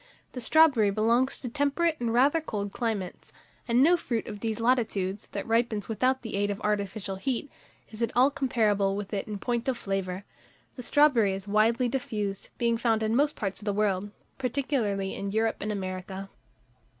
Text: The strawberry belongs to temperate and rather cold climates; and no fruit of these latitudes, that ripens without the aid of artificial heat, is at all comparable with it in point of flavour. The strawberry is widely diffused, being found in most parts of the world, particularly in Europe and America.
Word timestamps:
The 0.31 0.41
strawberry 0.41 0.89
belongs 0.89 1.39
to 1.41 1.47
temperate 1.47 1.99
and 1.99 2.11
rather 2.11 2.41
cold 2.41 2.73
climates; 2.73 3.31
and 3.67 3.83
no 3.83 3.95
fruit 3.97 4.25
of 4.25 4.39
these 4.39 4.59
latitudes, 4.59 5.27
that 5.27 5.45
ripens 5.45 5.87
without 5.87 6.23
the 6.23 6.35
aid 6.37 6.49
of 6.49 6.59
artificial 6.61 7.17
heat, 7.17 7.51
is 7.91 8.01
at 8.01 8.09
all 8.15 8.31
comparable 8.31 8.95
with 8.95 9.13
it 9.13 9.27
in 9.27 9.37
point 9.37 9.67
of 9.67 9.77
flavour. 9.77 10.23
The 10.75 10.81
strawberry 10.81 11.33
is 11.33 11.47
widely 11.47 11.87
diffused, 11.87 12.49
being 12.57 12.79
found 12.79 13.03
in 13.03 13.15
most 13.15 13.35
parts 13.35 13.61
of 13.61 13.65
the 13.65 13.73
world, 13.73 14.09
particularly 14.39 15.13
in 15.13 15.29
Europe 15.31 15.57
and 15.61 15.71
America. 15.71 16.29